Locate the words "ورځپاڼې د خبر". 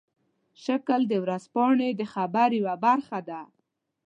1.23-2.49